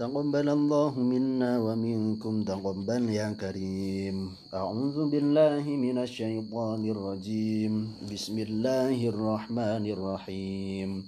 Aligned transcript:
تقبل 0.00 0.48
الله 0.48 1.00
منا 1.00 1.60
ومنكم 1.60 2.42
تقبل 2.42 3.10
يا 3.10 3.36
كريم. 3.36 4.32
أعوذ 4.54 5.10
بالله 5.12 5.64
من 5.68 5.98
الشيطان 5.98 6.90
الرجيم. 6.90 7.72
بسم 8.12 8.38
الله 8.38 9.08
الرحمن 9.08 9.84
الرحيم. 9.92 11.04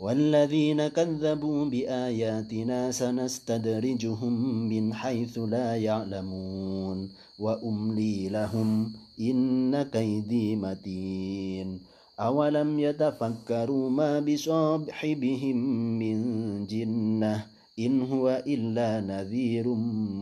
والذين 0.00 0.88
كذبوا 0.88 1.64
بآياتنا 1.64 2.90
سنستدرجهم 2.90 4.34
من 4.66 4.94
حيث 4.94 5.38
لا 5.38 5.78
يعلمون. 5.78 6.98
وأملي 7.38 8.28
لهم 8.28 8.92
إن 9.20 9.82
كيدي 9.82 10.56
متين. 10.56 11.78
أولم 12.18 12.78
يتفكروا 12.78 13.90
ما 13.90 14.20
بصاحبهم 14.20 15.56
من 15.98 16.18
جنة 16.66 17.61
إن 17.78 18.02
هو 18.02 18.42
إلا 18.46 19.00
نذير 19.00 19.68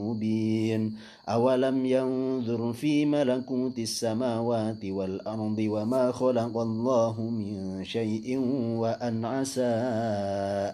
مبين. 0.01 0.97
أولم 1.29 1.87
ينظر 1.87 2.73
في 2.73 3.05
ملكوت 3.05 3.79
السماوات 3.79 4.85
والأرض 4.85 5.59
وما 5.59 6.13
خلق 6.13 6.59
الله 6.59 7.21
من 7.21 7.85
شيء 7.85 8.39
وأن 8.77 9.25
عسى 9.25 9.75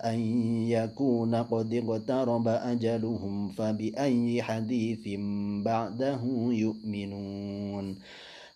أن 0.05 0.19
يكون 0.69 1.35
قد 1.35 1.75
اقترب 1.75 2.49
أجلهم 2.49 3.49
فبأي 3.49 4.43
حديث 4.43 5.19
بعده 5.65 6.21
يؤمنون. 6.51 7.97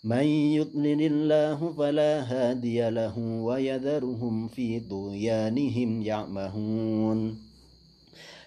من 0.05 0.25
يضلل 0.25 1.03
الله 1.03 1.73
فلا 1.73 2.21
هادي 2.23 2.91
له 2.91 3.19
ويذرهم 3.19 4.49
في 4.49 4.81
طغيانهم 4.81 6.03
يعمهون. 6.03 7.50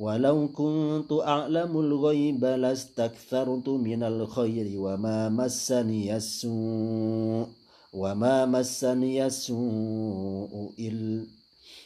ولو 0.00 0.48
كنت 0.48 1.12
أعلم 1.12 1.80
الغيب 1.80 2.44
لاستكثرت 2.44 3.68
من 3.68 4.02
الخير 4.02 4.80
وما 4.80 5.28
مسني 5.28 6.16
السوء 6.16 7.46
وما 7.92 8.46
مسني 8.46 9.26
السوء 9.26 10.72
إلا 10.78 11.39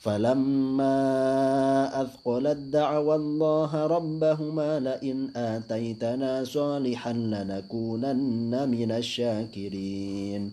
فلما 0.00 0.96
أثقلت 2.02 2.56
دعوى 2.56 3.14
الله 3.14 3.86
ربهما 3.86 4.80
لئن 4.80 5.30
آتيتنا 5.36 6.44
صالحا 6.44 7.12
لنكونن 7.12 8.68
من 8.68 8.90
الشاكرين 8.92 10.52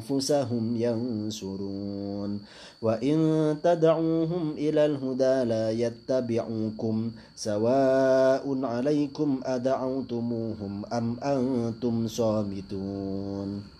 أنفسهم 0.00 0.76
ينصرون. 0.76 2.40
وإن 2.82 3.18
تدعوهم 3.62 4.50
إلى 4.56 4.86
الهدى 4.86 5.44
لا 5.44 5.70
يتبعوكم 5.70 7.10
سواء 7.36 8.64
عليكم 8.64 9.40
أدعوتموهم 9.44 10.82
أم 10.92 11.16
أنتم 11.22 12.08
صامتون. 12.08 13.79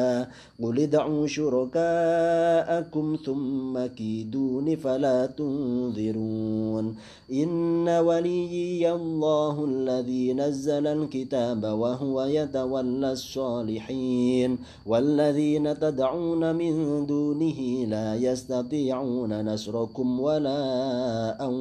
قل 0.63 0.79
ادعوا 0.79 1.27
شركاءكم 1.27 3.17
ثم 3.25 3.85
كيدون 3.85 4.75
فلا 4.75 5.25
تنذرون 5.25 6.95
إن 7.31 7.89
وليي 7.89 8.91
الله 8.91 9.65
الذي 9.65 10.33
نزل 10.33 10.87
الكتاب 10.87 11.63
وهو 11.63 12.23
يتولى 12.23 13.11
الصالحين 13.11 14.57
والذين 14.85 15.79
تدعون 15.79 16.55
من 16.55 17.05
دونه 17.05 17.59
لا 17.87 18.15
يستطيعون 18.15 19.45
نصركم 19.53 20.19
ولا 20.19 20.61
أنفسهم 21.45 21.60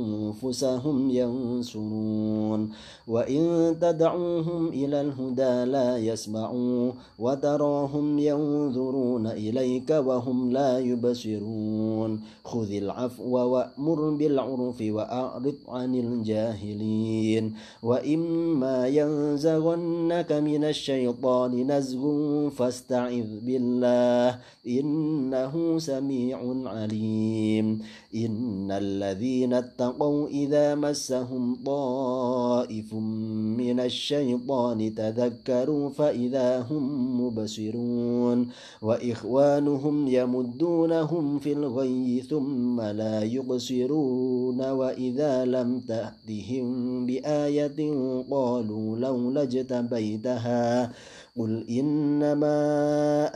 ينصرون. 1.10 2.70
وإن 3.08 3.76
تدعوهم 3.80 4.68
إلى 4.68 5.00
الهدى 5.00 5.70
لا 5.70 5.98
يسمعوا 5.98 6.92
وتراهم 7.18 8.18
ينظرون 8.18 9.26
إليك 9.26 9.90
وهم 9.90 10.52
لا 10.52 10.78
يبصرون. 10.78 12.20
خذ 12.44 12.70
العفو 12.70 13.36
وأمر 13.36 14.10
بالعرف 14.10 14.78
وأعرض 14.80 15.54
عن 15.68 15.94
الجاهلين. 15.94 17.54
وإما 17.82 18.86
ينزغنك 18.86 20.32
من 20.32 20.64
الشيطان 20.64 21.70
نزغ 21.70 22.04
فاستعذ 22.48 23.40
بالله 23.46 24.38
إنه 24.66 25.78
سميع 25.78 26.38
عليم. 26.64 27.82
إن 28.14 28.70
الذين 28.70 29.54
اتقوا 29.54 30.28
إذا 30.30 30.74
مسهم 30.74 31.56
طائف 31.66 32.94
من 32.94 33.80
الشيطان 33.80 34.94
تذكروا 34.94 35.90
فإذا 35.90 36.60
هم 36.70 36.84
مبصرون 37.20 38.48
وإخوانهم 38.82 40.08
يمدونهم 40.08 41.38
في 41.38 41.52
الغي 41.52 42.22
ثم 42.30 42.80
لا 42.80 43.22
يبصرون 43.22 44.60
وإذا 44.70 45.44
لم 45.44 45.80
تأتهم 45.80 47.06
بآية 47.06 47.92
قالوا 48.30 48.96
لولا 48.96 49.42
اجتبيتها 49.42 50.92
قل 51.38 51.64
إنما 51.70 52.60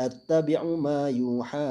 أتبع 0.06 0.64
ما 0.64 1.08
يوحى 1.08 1.66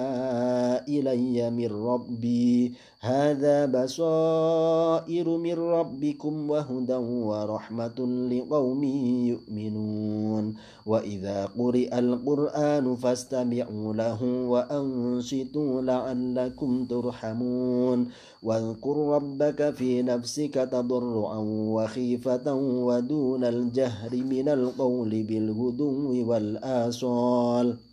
إلي 0.99 1.49
من 1.49 1.71
ربي. 1.85 2.73
هذا 2.99 3.65
بصائر 3.65 5.37
من 5.37 5.53
ربكم 5.53 6.49
وهدى 6.49 6.95
ورحمة 7.29 7.99
لقوم 8.31 8.83
يؤمنون. 9.27 10.55
وإذا 10.85 11.45
قرئ 11.45 11.99
القرآن 11.99 12.95
فاستمعوا 12.95 13.93
له 13.93 14.23
وأنصتوا 14.23 15.81
لعلكم 15.81 16.85
ترحمون. 16.85 18.07
واذكر 18.43 18.97
ربك 18.97 19.69
في 19.69 20.01
نفسك 20.01 20.53
تضرعا 20.53 21.37
وخيفة 21.75 22.53
ودون 22.87 23.43
الجهر 23.43 24.15
من 24.15 24.49
القول 24.49 25.23
بالغدو 25.23 26.29
والآصال. 26.29 27.92